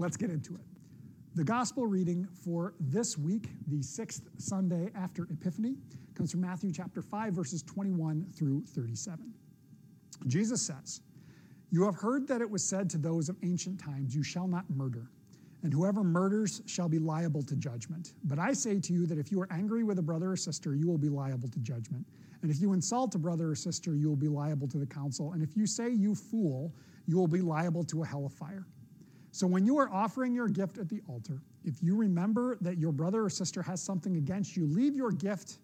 [0.00, 0.62] let's get into it.
[1.34, 5.76] The gospel reading for this week, the sixth Sunday after Epiphany,
[6.14, 9.32] comes from Matthew chapter 5, verses 21 through 37.
[10.26, 11.02] Jesus says,
[11.70, 14.64] You have heard that it was said to those of ancient times, You shall not
[14.70, 15.10] murder,
[15.62, 18.14] and whoever murders shall be liable to judgment.
[18.24, 20.74] But I say to you that if you are angry with a brother or sister,
[20.74, 22.06] you will be liable to judgment.
[22.40, 25.32] And if you insult a brother or sister, you will be liable to the council.
[25.32, 26.72] And if you say, You fool,
[27.06, 28.66] you will be liable to a hell of fire.
[29.32, 32.92] So when you are offering your gift at the altar, if you remember that your
[32.92, 35.58] brother or sister has something against you, leave your gift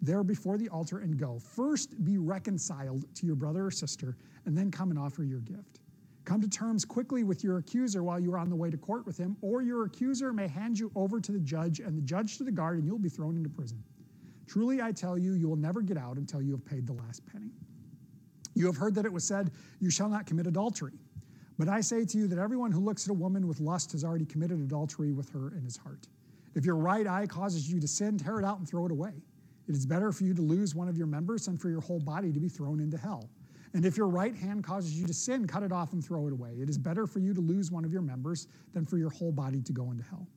[0.00, 1.38] there before the altar and go.
[1.38, 5.80] First be reconciled to your brother or sister, and then come and offer your gift.
[6.24, 9.06] Come to terms quickly with your accuser while you are on the way to court
[9.06, 12.36] with him, or your accuser may hand you over to the judge and the judge
[12.38, 13.82] to the guard, and you'll be thrown into prison.
[14.46, 17.24] Truly, I tell you, you will never get out until you have paid the last
[17.26, 17.50] penny.
[18.54, 20.94] You have heard that it was said, You shall not commit adultery.
[21.58, 24.04] But I say to you that everyone who looks at a woman with lust has
[24.04, 26.06] already committed adultery with her in his heart.
[26.54, 29.12] If your right eye causes you to sin, tear it out and throw it away.
[29.68, 32.00] It is better for you to lose one of your members than for your whole
[32.00, 33.28] body to be thrown into hell.
[33.74, 36.32] And if your right hand causes you to sin, cut it off and throw it
[36.32, 36.52] away.
[36.60, 39.32] It is better for you to lose one of your members than for your whole
[39.32, 40.28] body to go into hell.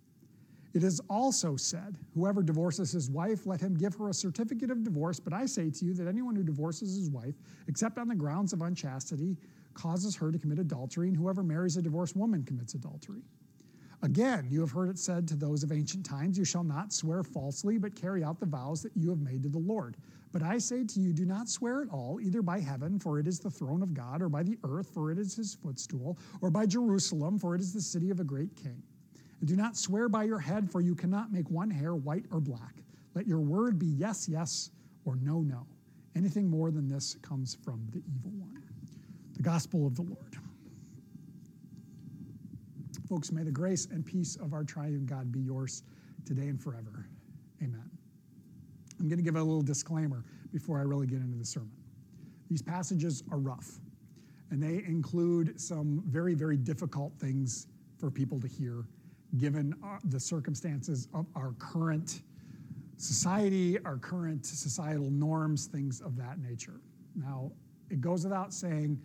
[0.73, 4.83] It is also said, Whoever divorces his wife, let him give her a certificate of
[4.83, 5.20] divorce.
[5.20, 7.36] But I say to you that anyone who divorces his wife,
[7.67, 9.38] except on the grounds of unchastity,
[9.80, 13.22] causes her to commit adultery, and whoever marries a divorced woman commits adultery.
[14.02, 17.21] Again, you have heard it said to those of ancient times, You shall not swear
[17.21, 19.97] falsely, but carry out the vows that you have made to the Lord.
[20.31, 23.27] But I say to you, do not swear at all, either by heaven, for it
[23.27, 26.49] is the throne of God, or by the earth, for it is his footstool, or
[26.49, 28.81] by Jerusalem, for it is the city of a great king.
[29.39, 32.39] And do not swear by your head, for you cannot make one hair white or
[32.39, 32.75] black.
[33.16, 34.71] Let your word be yes, yes,
[35.03, 35.66] or no, no.
[36.16, 38.69] Anything more than this comes from the evil one.
[39.40, 40.36] The gospel of the Lord.
[43.08, 45.84] Folks, may the grace and peace of our triune God be yours
[46.26, 47.08] today and forever.
[47.64, 47.90] Amen.
[49.00, 51.72] I'm going to give a little disclaimer before I really get into the sermon.
[52.49, 53.80] These passages are rough,
[54.52, 57.67] and they include some very, very difficult things
[57.98, 58.83] for people to hear,
[59.38, 62.23] given uh, the circumstances of our current
[62.98, 66.82] society, our current societal norms, things of that nature.
[67.16, 67.54] Now,
[67.89, 69.02] it goes without saying,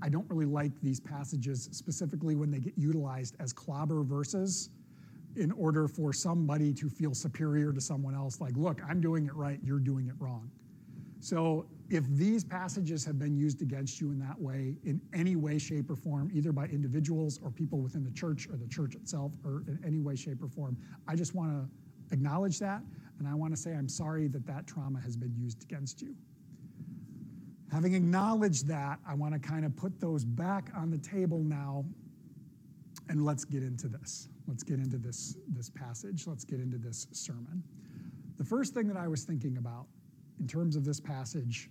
[0.00, 4.70] I don't really like these passages, specifically when they get utilized as clobber verses
[5.36, 9.34] in order for somebody to feel superior to someone else, like, look, I'm doing it
[9.34, 10.50] right, you're doing it wrong.
[11.20, 15.58] So if these passages have been used against you in that way, in any way,
[15.58, 19.32] shape, or form, either by individuals or people within the church or the church itself,
[19.44, 20.76] or in any way, shape, or form,
[21.08, 22.82] I just want to acknowledge that,
[23.18, 26.14] and I want to say I'm sorry that that trauma has been used against you.
[27.72, 31.84] Having acknowledged that, I want to kind of put those back on the table now
[33.08, 34.28] and let's get into this.
[34.46, 36.26] Let's get into this, this passage.
[36.26, 37.62] Let's get into this sermon.
[38.38, 39.86] The first thing that I was thinking about
[40.40, 41.68] in terms of this passage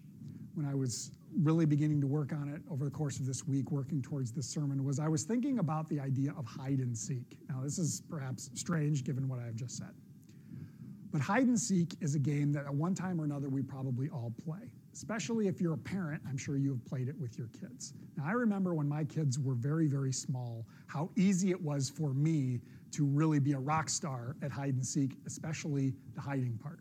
[0.54, 3.72] when I was really beginning to work on it over the course of this week,
[3.72, 7.38] working towards this sermon, was I was thinking about the idea of hide and seek.
[7.50, 9.94] Now, this is perhaps strange given what I have just said.
[11.12, 14.10] But hide and seek is a game that at one time or another we probably
[14.10, 17.50] all play especially if you're a parent, I'm sure you have played it with your
[17.50, 17.94] kids.
[18.18, 22.16] Now, I remember when my kids were very, very small, how easy it was for
[22.16, 22.62] me
[22.94, 26.80] to really be a rock star at hide and seek, especially the hiding part.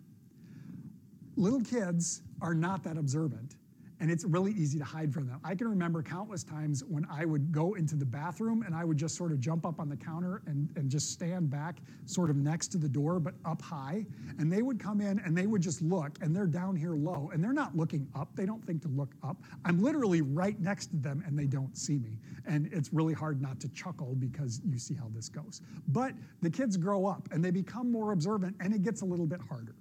[1.36, 3.56] Little kids are not that observant
[4.00, 5.40] and it's really easy to hide from them.
[5.42, 8.98] I can remember countless times when I would go into the bathroom and I would
[8.98, 12.36] just sort of jump up on the counter and, and just stand back, sort of
[12.36, 14.04] next to the door, but up high.
[14.38, 17.30] And they would come in and they would just look, and they're down here low,
[17.32, 18.28] and they're not looking up.
[18.34, 19.38] They don't think to look up.
[19.64, 22.18] I'm literally right next to them, and they don't see me.
[22.46, 25.62] And it's really hard not to chuckle because you see how this goes.
[25.88, 26.12] But
[26.42, 29.40] the kids grow up and they become more observant, and it gets a little bit
[29.48, 29.74] harder.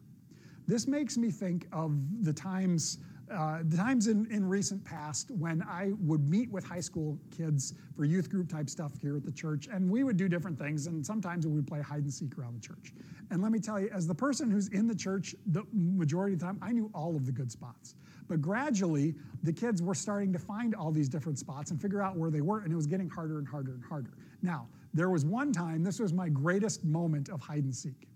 [0.67, 1.93] This makes me think of
[2.23, 2.97] the times
[3.33, 7.73] uh, the times in, in recent past when I would meet with high school kids
[7.95, 10.87] for youth group type stuff here at the church, and we would do different things,
[10.87, 12.93] and sometimes we would play hide and seek around the church.
[13.31, 16.39] And let me tell you, as the person who's in the church the majority of
[16.39, 17.95] the time, I knew all of the good spots.
[18.27, 22.15] But gradually, the kids were starting to find all these different spots and figure out
[22.15, 24.11] where they were, and it was getting harder and harder and harder.
[24.41, 28.07] Now, there was one time, this was my greatest moment of hide and seek.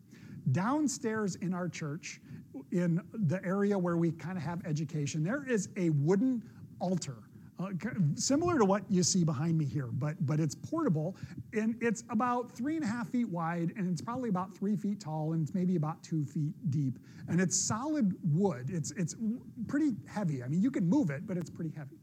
[0.51, 2.21] Downstairs in our church,
[2.71, 6.43] in the area where we kind of have education, there is a wooden
[6.79, 7.17] altar.
[7.59, 7.71] Uh,
[8.15, 11.17] similar to what you see behind me here, but but it's portable
[11.51, 15.01] and it's about three and a half feet wide and it's probably about three feet
[15.01, 16.97] tall and it's maybe about two feet deep
[17.27, 18.69] and it's solid wood.
[18.69, 19.15] It's it's
[19.67, 20.41] pretty heavy.
[20.41, 21.97] I mean, you can move it, but it's pretty heavy.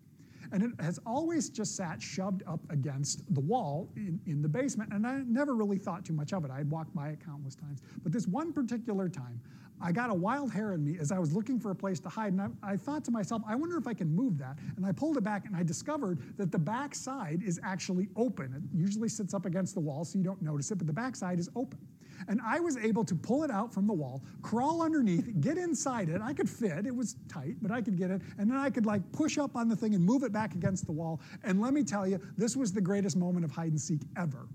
[0.52, 4.92] And it has always just sat shoved up against the wall in, in the basement.
[4.92, 6.50] And I never really thought too much of it.
[6.50, 7.82] I'd walked by it countless times.
[8.02, 9.40] But this one particular time,
[9.80, 12.08] I got a wild hair in me as I was looking for a place to
[12.08, 12.32] hide.
[12.32, 14.56] And I, I, thought to myself, I wonder if I can move that.
[14.76, 18.54] And I pulled it back and I discovered that the back side is actually open.
[18.54, 21.14] It usually sits up against the wall so you don't notice it, but the back
[21.14, 21.78] side is open.
[22.28, 26.08] And I was able to pull it out from the wall, crawl underneath, get inside
[26.08, 26.20] it.
[26.20, 28.20] I could fit, it was tight, but I could get it.
[28.38, 30.86] And then I could like push up on the thing and move it back against
[30.86, 31.20] the wall.
[31.44, 34.48] And let me tell you, this was the greatest moment of hide and seek ever.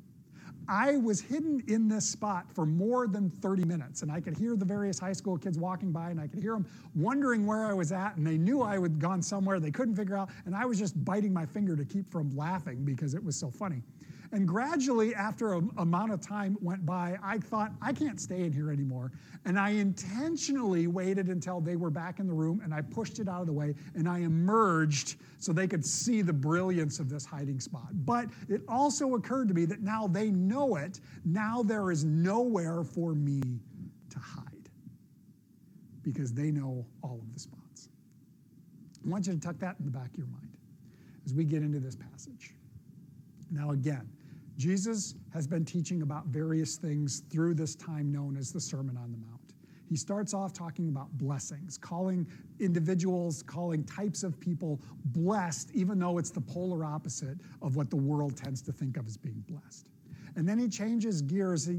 [0.68, 4.56] I was hidden in this spot for more than 30 minutes, and I could hear
[4.56, 6.66] the various high school kids walking by, and I could hear them
[6.96, 10.18] wondering where I was at, and they knew I had gone somewhere they couldn't figure
[10.18, 13.36] out, and I was just biting my finger to keep from laughing because it was
[13.36, 13.82] so funny.
[14.34, 18.54] And gradually, after an amount of time went by, I thought, I can't stay in
[18.54, 19.12] here anymore.
[19.44, 23.28] And I intentionally waited until they were back in the room and I pushed it
[23.28, 27.26] out of the way and I emerged so they could see the brilliance of this
[27.26, 27.90] hiding spot.
[28.06, 32.84] But it also occurred to me that now they know it, now there is nowhere
[32.84, 33.42] for me
[34.12, 34.70] to hide
[36.04, 37.90] because they know all of the spots.
[39.06, 40.56] I want you to tuck that in the back of your mind
[41.26, 42.54] as we get into this passage.
[43.52, 44.10] Now, again,
[44.58, 49.12] Jesus has been teaching about various things through this time known as the Sermon on
[49.12, 49.42] the Mount.
[49.92, 52.26] He starts off talking about blessings, calling
[52.62, 57.98] individuals, calling types of people blessed, even though it's the polar opposite of what the
[57.98, 59.90] world tends to think of as being blessed.
[60.38, 61.74] And then he changes gears uh,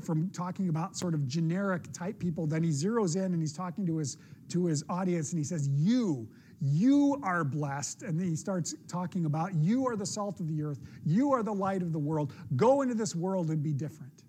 [0.00, 2.46] from talking about sort of generic type people.
[2.46, 4.16] Then he zeroes in and he's talking to his,
[4.48, 6.26] to his audience and he says, You,
[6.60, 8.02] you are blessed.
[8.02, 11.42] And then he starts talking about you are the salt of the earth, you are
[11.42, 12.32] the light of the world.
[12.56, 14.24] Go into this world and be different.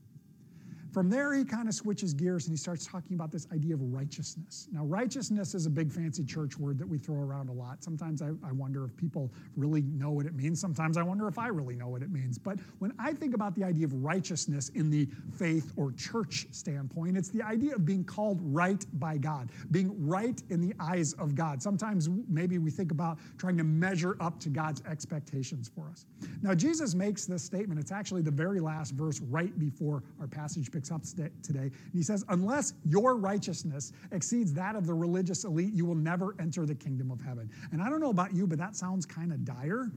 [0.92, 3.82] From there, he kind of switches gears and he starts talking about this idea of
[3.82, 4.68] righteousness.
[4.72, 7.84] Now, righteousness is a big fancy church word that we throw around a lot.
[7.84, 10.60] Sometimes I, I, wonder if people really know what it means.
[10.60, 12.40] Sometimes I wonder if I really know what it means.
[12.40, 15.08] But when I think about the idea of righteousness in the
[15.38, 20.42] faith or church standpoint, it's the idea of being called right by God, being right
[20.50, 21.62] in the eyes of God.
[21.62, 26.06] Sometimes maybe we think about trying to measure up to God's expectations for us.
[26.42, 27.80] Now, Jesus makes this statement.
[27.80, 31.02] It's actually the very last verse right before our passage picks up
[31.44, 31.60] today.
[31.60, 36.36] And he says, Unless your righteousness exceeds that of the religious elite, you will never
[36.40, 37.50] enter the kingdom of heaven.
[37.72, 39.92] And I don't know about you, but that sounds kind of dire.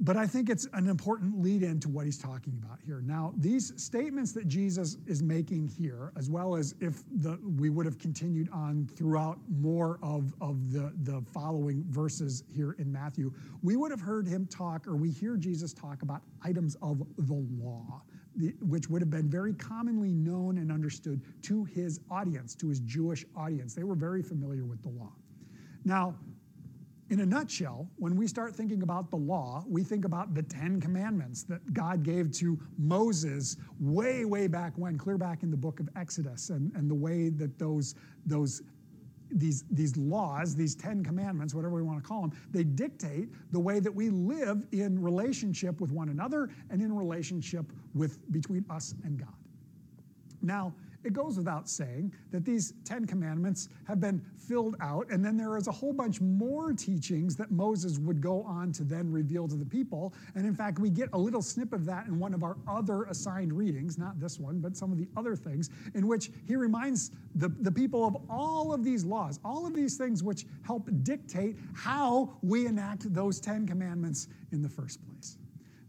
[0.00, 3.00] But I think it's an important lead in to what he's talking about here.
[3.00, 7.86] Now, these statements that Jesus is making here, as well as if the, we would
[7.86, 13.76] have continued on throughout more of, of the, the following verses here in Matthew, we
[13.76, 18.02] would have heard him talk, or we hear Jesus talk about items of the law
[18.60, 23.24] which would have been very commonly known and understood to his audience, to his Jewish
[23.36, 23.74] audience.
[23.74, 25.12] They were very familiar with the law.
[25.84, 26.16] Now,
[27.10, 30.80] in a nutshell, when we start thinking about the law, we think about the Ten
[30.80, 35.80] Commandments that God gave to Moses way, way back when, clear back in the book
[35.80, 37.94] of Exodus, and, and the way that those,
[38.24, 38.62] those
[39.34, 43.60] these, these laws, these Ten Commandments, whatever we want to call them, they dictate the
[43.60, 48.94] way that we live in relationship with one another and in relationship with between us
[49.04, 49.34] and God.
[50.40, 55.36] Now, it goes without saying that these Ten Commandments have been filled out, and then
[55.36, 59.48] there is a whole bunch more teachings that Moses would go on to then reveal
[59.48, 60.12] to the people.
[60.34, 63.04] And in fact, we get a little snip of that in one of our other
[63.04, 67.10] assigned readings, not this one, but some of the other things, in which he reminds
[67.34, 71.56] the, the people of all of these laws, all of these things which help dictate
[71.74, 75.38] how we enact those Ten Commandments in the first place.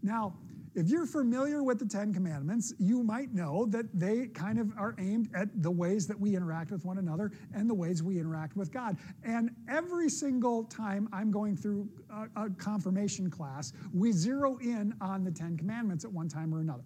[0.01, 0.35] Now,
[0.75, 4.95] if you're familiar with the Ten Commandments, you might know that they kind of are
[4.99, 8.57] aimed at the ways that we interact with one another and the ways we interact
[8.57, 8.97] with God.
[9.23, 15.23] And every single time I'm going through a, a confirmation class, we zero in on
[15.23, 16.83] the Ten Commandments at one time or another.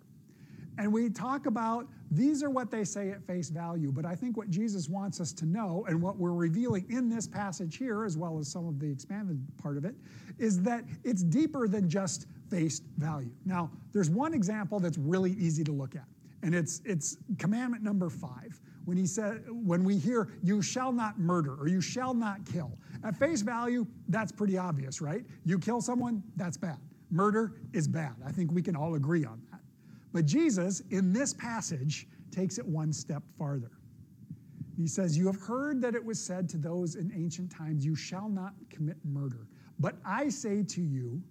[0.80, 4.38] And we talk about these are what they say at face value, but I think
[4.38, 8.18] what Jesus wants us to know and what we're revealing in this passage here, as
[8.18, 9.94] well as some of the expanded part of it,
[10.38, 13.30] is that it's deeper than just face value.
[13.46, 16.06] Now, there's one example that's really easy to look at,
[16.44, 18.60] and it's, it's commandment number five.
[18.86, 22.72] When he said, when we hear, you shall not murder or you shall not kill.
[23.04, 25.26] At face value, that's pretty obvious, right?
[25.44, 26.78] You kill someone, that's bad.
[27.12, 28.16] Murder is bad.
[28.26, 29.49] I think we can all agree on that.
[30.12, 33.72] But Jesus, in this passage, takes it one step farther.
[34.78, 37.96] He says, You have heard that it was said to those in ancient times, You
[37.96, 39.48] shall not commit murder.
[39.80, 41.22] But I say to you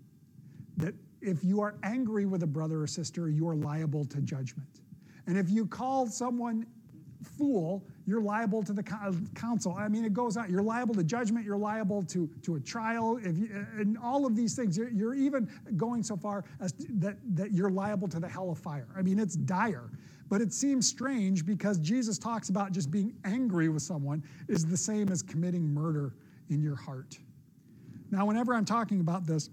[0.76, 4.68] that if you are angry with a brother or sister, you are liable to judgment.
[5.26, 6.66] And if you call someone
[7.23, 9.75] fool, you're liable to the uh, council.
[9.79, 10.51] I mean, it goes on.
[10.51, 11.45] You're liable to judgment.
[11.45, 13.19] You're liable to, to a trial.
[13.23, 17.17] If you, and all of these things, you're, you're even going so far as that,
[17.35, 18.89] that you're liable to the hell of fire.
[18.97, 19.91] I mean, it's dire.
[20.29, 24.77] But it seems strange because Jesus talks about just being angry with someone is the
[24.77, 26.15] same as committing murder
[26.51, 27.19] in your heart.
[28.11, 29.51] Now, whenever I'm talking about this,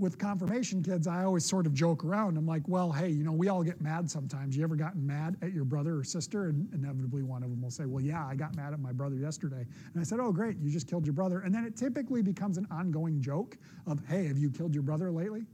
[0.00, 2.38] with confirmation kids, I always sort of joke around.
[2.38, 4.56] I'm like, well, hey, you know, we all get mad sometimes.
[4.56, 6.46] You ever gotten mad at your brother or sister?
[6.46, 9.16] And inevitably one of them will say, well, yeah, I got mad at my brother
[9.16, 9.66] yesterday.
[9.92, 11.40] And I said, oh, great, you just killed your brother.
[11.40, 15.12] And then it typically becomes an ongoing joke of, hey, have you killed your brother
[15.12, 15.44] lately?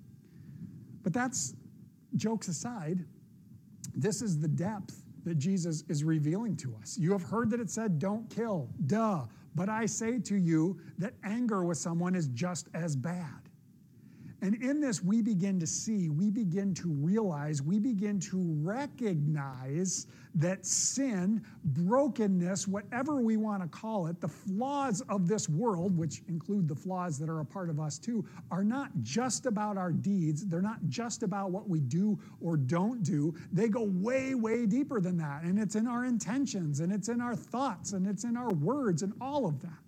[1.03, 1.55] But that's
[2.15, 3.05] jokes aside,
[3.97, 6.97] this is the depth that Jesus is revealing to us.
[6.97, 9.25] You have heard that it said, don't kill, duh.
[9.57, 13.46] But I say to you that anger with someone is just as bad.
[14.43, 20.07] And in this, we begin to see, we begin to realize, we begin to recognize
[20.35, 26.21] that sin, brokenness, whatever we want to call it, the flaws of this world, which
[26.29, 29.91] include the flaws that are a part of us too, are not just about our
[29.91, 30.47] deeds.
[30.47, 33.35] They're not just about what we do or don't do.
[33.53, 35.45] They go way, way deeper than that.
[35.45, 39.03] And it's in our intentions, and it's in our thoughts, and it's in our words,
[39.03, 39.86] and all of that.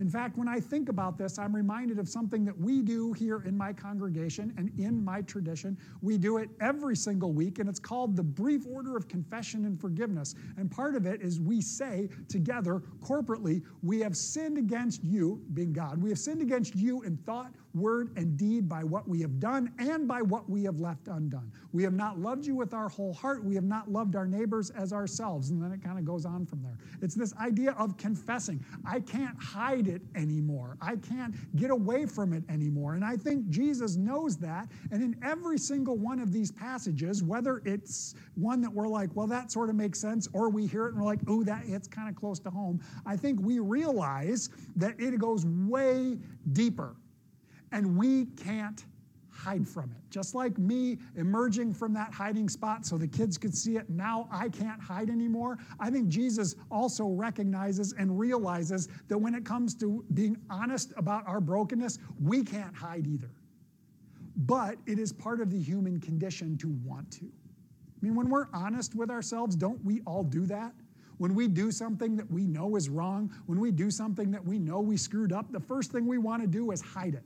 [0.00, 3.42] In fact, when I think about this, I'm reminded of something that we do here
[3.46, 5.78] in my congregation and in my tradition.
[6.02, 9.80] We do it every single week, and it's called the brief order of confession and
[9.80, 10.34] forgiveness.
[10.56, 15.72] And part of it is we say together, corporately, we have sinned against you, being
[15.72, 19.38] God, we have sinned against you in thought, word, and deed by what we have
[19.38, 21.52] done and by what we have left undone.
[21.72, 23.44] We have not loved you with our whole heart.
[23.44, 25.50] We have not loved our neighbors as ourselves.
[25.50, 26.78] And then it kind of goes on from there.
[27.02, 28.64] It's this idea of confessing.
[28.84, 30.76] I can't hide it anymore.
[30.80, 32.94] I can't get away from it anymore.
[32.94, 34.68] And I think Jesus knows that.
[34.90, 39.26] And in every single one of these passages, whether it's one that we're like, well,
[39.26, 41.88] that sort of makes sense, or we hear it and we're like, oh, that hits
[41.88, 46.18] kind of close to home, I think we realize that it goes way
[46.52, 46.96] deeper
[47.72, 48.84] and we can't
[49.36, 49.98] hide from it.
[50.10, 54.28] Just like me emerging from that hiding spot so the kids could see it, now
[54.32, 55.58] I can't hide anymore.
[55.78, 61.26] I think Jesus also recognizes and realizes that when it comes to being honest about
[61.28, 63.30] our brokenness, we can't hide either.
[64.38, 67.26] But it is part of the human condition to want to.
[67.26, 70.72] I mean, when we're honest with ourselves, don't we all do that?
[71.18, 74.58] When we do something that we know is wrong, when we do something that we
[74.58, 77.22] know we screwed up, the first thing we want to do is hide it.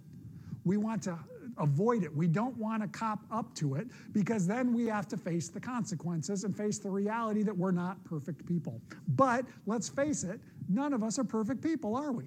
[0.64, 1.18] We want to
[1.58, 2.14] avoid it.
[2.14, 5.60] We don't want to cop up to it because then we have to face the
[5.60, 8.80] consequences and face the reality that we're not perfect people.
[9.08, 12.24] But let's face it, none of us are perfect people, are we?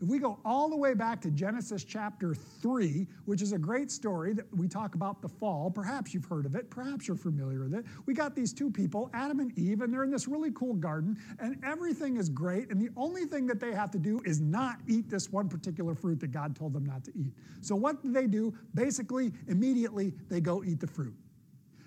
[0.00, 3.90] If we go all the way back to Genesis chapter 3, which is a great
[3.90, 7.62] story that we talk about the fall, perhaps you've heard of it, perhaps you're familiar
[7.62, 7.86] with it.
[8.04, 11.16] We got these two people, Adam and Eve, and they're in this really cool garden,
[11.38, 14.80] and everything is great, and the only thing that they have to do is not
[14.86, 17.32] eat this one particular fruit that God told them not to eat.
[17.62, 18.54] So what do they do?
[18.74, 21.14] Basically, immediately, they go eat the fruit.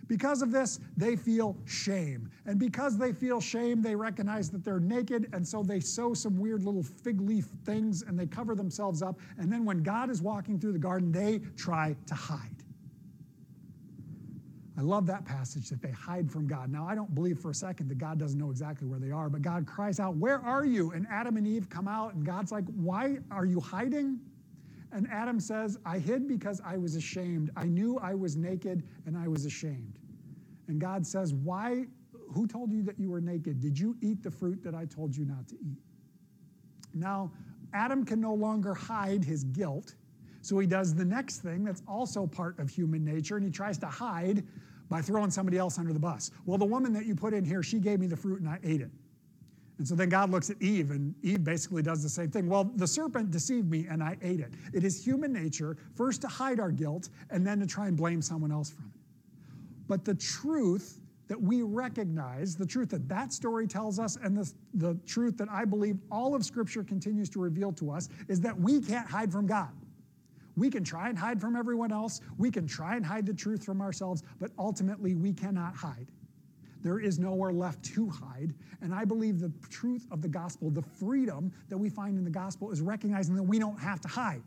[0.10, 2.32] Because of this, they feel shame.
[2.48, 6.38] And because they feel shame, they recognize that they're naked, and so they sew some
[6.38, 9.20] weird little fig leaf things and they cover themselves up.
[9.38, 12.63] And then when God is walking through the garden, they try to hide.
[14.80, 16.72] I love that passage that they hide from God.
[16.72, 19.30] Now, I don't believe for a second that God doesn't know exactly where they are,
[19.30, 20.92] but God cries out, Where are you?
[20.92, 24.20] And Adam and Eve come out, and God's like, Why are you hiding?
[24.92, 27.51] And Adam says, I hid because I was ashamed.
[27.56, 29.99] I knew I was naked and I was ashamed.
[30.70, 31.86] And God says, Why?
[32.34, 33.60] Who told you that you were naked?
[33.60, 35.80] Did you eat the fruit that I told you not to eat?
[36.94, 37.32] Now,
[37.74, 39.96] Adam can no longer hide his guilt.
[40.42, 43.78] So he does the next thing that's also part of human nature, and he tries
[43.80, 44.44] to hide
[44.90, 46.32] by throwing somebody else under the bus.
[46.46, 48.60] Well, the woman that you put in here, she gave me the fruit and I
[48.64, 48.92] ate it.
[49.80, 52.48] And so then God looks at Eve, and Eve basically does the same thing.
[52.48, 54.54] Well, the serpent deceived me, and I ate it.
[54.74, 58.22] It is human nature, first to hide our guilt, and then to try and blame
[58.22, 58.99] someone else from it.
[59.89, 64.53] But the truth that we recognize, the truth that that story tells us, and the,
[64.75, 68.58] the truth that I believe all of Scripture continues to reveal to us, is that
[68.58, 69.72] we can't hide from God.
[70.55, 73.65] We can try and hide from everyone else, we can try and hide the truth
[73.65, 76.08] from ourselves, but ultimately we cannot hide.
[76.81, 78.53] There is nowhere left to hide.
[78.81, 82.29] And I believe the truth of the gospel, the freedom that we find in the
[82.29, 84.43] gospel, is recognizing that we don't have to hide.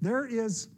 [0.00, 0.68] There is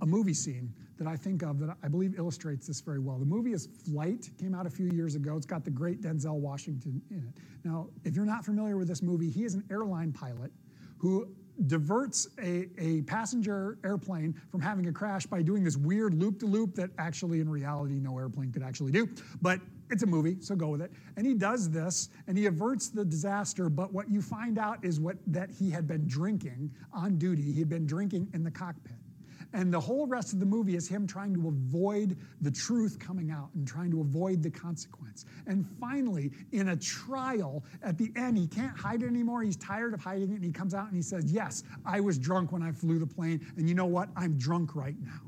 [0.00, 3.18] a movie scene that I think of that I believe illustrates this very well.
[3.18, 5.36] The movie is Flight, came out a few years ago.
[5.36, 7.40] It's got the great Denzel Washington in it.
[7.64, 10.52] Now, if you're not familiar with this movie, he is an airline pilot
[10.98, 11.28] who
[11.66, 16.46] diverts a, a passenger airplane from having a crash by doing this weird loop to
[16.46, 19.08] loop that actually, in reality, no airplane could actually do.
[19.40, 19.60] But
[19.90, 20.92] it's a movie, so go with it.
[21.16, 24.98] And he does this and he averts the disaster, but what you find out is
[24.98, 27.42] what that he had been drinking on duty.
[27.42, 28.96] He had been drinking in the cockpit.
[29.54, 33.30] And the whole rest of the movie is him trying to avoid the truth coming
[33.30, 35.26] out and trying to avoid the consequence.
[35.46, 39.42] And finally, in a trial at the end, he can't hide it anymore.
[39.42, 40.34] He's tired of hiding it.
[40.34, 43.06] And he comes out and he says, Yes, I was drunk when I flew the
[43.06, 43.46] plane.
[43.56, 44.08] And you know what?
[44.16, 45.20] I'm drunk right now.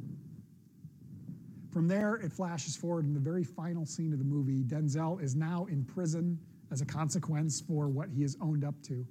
[1.70, 4.64] From there, it flashes forward in the very final scene of the movie.
[4.64, 6.36] Denzel is now in prison
[6.72, 9.06] as a consequence for what he has owned up to.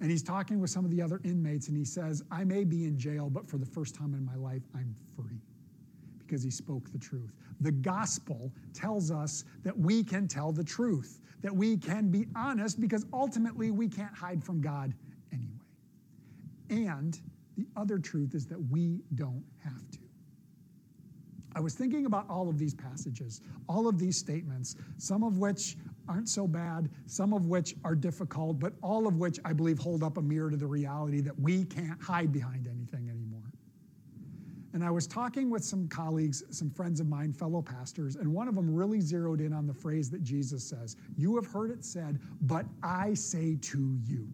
[0.00, 2.84] And he's talking with some of the other inmates, and he says, I may be
[2.84, 5.40] in jail, but for the first time in my life, I'm free
[6.18, 7.32] because he spoke the truth.
[7.60, 12.80] The gospel tells us that we can tell the truth, that we can be honest
[12.80, 14.94] because ultimately we can't hide from God
[15.32, 15.52] anyway.
[16.70, 17.18] And
[17.56, 19.98] the other truth is that we don't have to.
[21.56, 25.76] I was thinking about all of these passages, all of these statements, some of which
[26.08, 30.02] aren't so bad, some of which are difficult, but all of which I believe hold
[30.02, 33.42] up a mirror to the reality that we can't hide behind anything anymore.
[34.74, 38.48] And I was talking with some colleagues, some friends of mine, fellow pastors, and one
[38.48, 41.84] of them really zeroed in on the phrase that Jesus says You have heard it
[41.84, 44.28] said, but I say to you.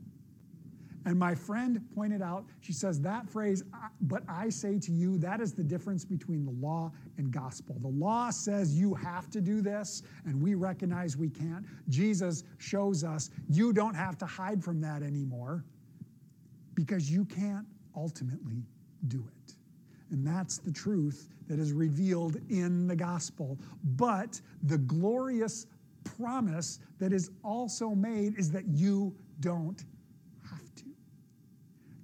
[1.06, 3.64] And my friend pointed out, she says, that phrase,
[4.02, 7.76] but I say to you, that is the difference between the law and gospel.
[7.80, 11.64] The law says you have to do this, and we recognize we can't.
[11.88, 15.64] Jesus shows us you don't have to hide from that anymore
[16.74, 17.66] because you can't
[17.96, 18.62] ultimately
[19.08, 19.54] do it.
[20.10, 23.58] And that's the truth that is revealed in the gospel.
[23.96, 25.66] But the glorious
[26.04, 29.84] promise that is also made is that you don't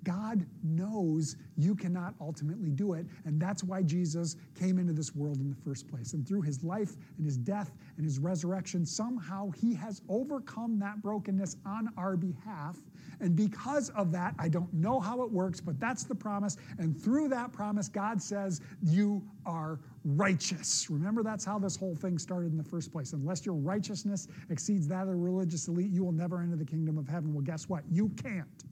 [0.06, 3.06] God knows you cannot ultimately do it.
[3.25, 6.12] And that's why Jesus came into this world in the first place.
[6.12, 11.02] And through his life and his death and his resurrection, somehow he has overcome that
[11.02, 12.76] brokenness on our behalf.
[13.18, 16.56] And because of that, I don't know how it works, but that's the promise.
[16.78, 20.88] And through that promise, God says, You are righteous.
[20.88, 23.12] Remember, that's how this whole thing started in the first place.
[23.12, 26.97] Unless your righteousness exceeds that of the religious elite, you will never enter the kingdom
[26.97, 27.34] of heaven.
[27.34, 27.82] Well, guess what?
[27.90, 28.64] You can't.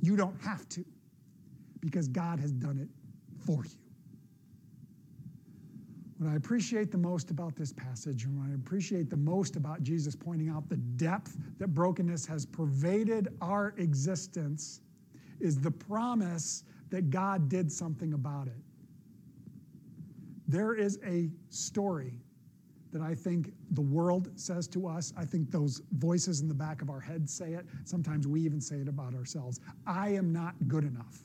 [0.00, 0.84] You don't have to
[1.80, 2.88] because God has done it
[3.44, 3.70] for you.
[6.18, 9.82] What I appreciate the most about this passage, and what I appreciate the most about
[9.82, 14.80] Jesus pointing out the depth that brokenness has pervaded our existence,
[15.38, 18.60] is the promise that God did something about it.
[20.48, 22.20] There is a story
[22.92, 25.12] that I think the world says to us.
[25.16, 27.66] I think those voices in the back of our heads say it.
[27.84, 29.60] Sometimes we even say it about ourselves.
[29.86, 31.22] I am not good enough.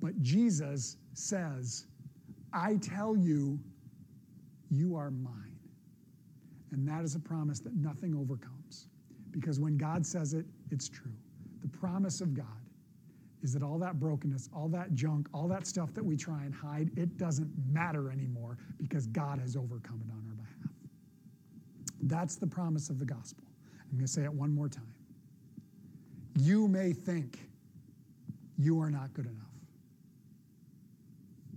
[0.00, 1.86] But Jesus says,
[2.52, 3.58] I tell you,
[4.70, 5.58] you are mine.
[6.72, 8.88] And that is a promise that nothing overcomes.
[9.30, 11.12] Because when God says it, it's true.
[11.62, 12.46] The promise of God
[13.42, 16.54] is that all that brokenness, all that junk, all that stuff that we try and
[16.54, 20.72] hide, it doesn't matter anymore because God has overcome it on our behalf.
[22.02, 23.44] That's the promise of the gospel.
[23.90, 24.94] I'm going to say it one more time.
[26.38, 27.38] You may think
[28.58, 29.46] you are not good enough,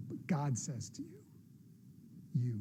[0.08, 1.19] but God says to you,
[2.34, 2.60] you